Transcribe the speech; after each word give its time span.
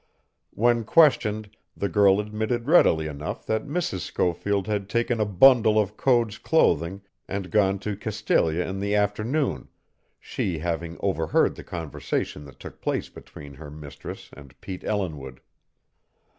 When 0.55 0.83
questioned 0.83 1.55
the 1.77 1.87
girl 1.87 2.19
admitted 2.19 2.65
readily 2.67 3.05
enough 3.05 3.45
that 3.45 3.67
Mrs. 3.67 3.99
Schofield 3.99 4.65
had 4.65 4.89
taken 4.89 5.19
a 5.19 5.25
bundle 5.27 5.77
of 5.79 5.95
Code's 5.95 6.39
clothing 6.39 7.03
and 7.27 7.51
gone 7.51 7.77
to 7.85 7.95
Castalia 7.95 8.67
in 8.67 8.79
the 8.79 8.95
afternoon, 8.95 9.67
she 10.19 10.57
having 10.57 10.97
overheard 11.01 11.53
the 11.53 11.63
conversation 11.63 12.45
that 12.45 12.59
took 12.59 12.81
place 12.81 13.09
between 13.09 13.53
her 13.53 13.69
mistress 13.69 14.31
and 14.33 14.59
Pete 14.59 14.83
Ellinwood. 14.83 15.39